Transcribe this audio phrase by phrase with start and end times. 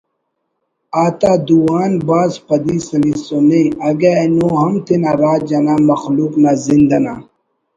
[1.03, 7.15] آتا دو آن بھاز پدی سلیسنے اگہ اینو ہم تینا راج انا مخلوق نازند انا